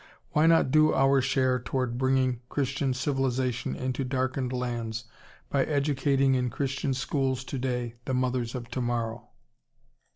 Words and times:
Why 0.31 0.47
not 0.47 0.71
do 0.71 0.95
our 0.95 1.21
share 1.21 1.59
toward 1.59 1.99
bringing 1.99 2.41
Christian 2.49 2.95
civilization 2.95 3.75
into 3.75 4.03
darkened 4.03 4.51
lands 4.51 5.03
by 5.47 5.63
educating 5.63 6.33
in 6.33 6.49
Christian 6.49 6.95
schools 6.95 7.43
today 7.43 7.93
the 8.05 8.15
mothers 8.15 8.55
of 8.55 8.67
tomorrow? 8.71 9.29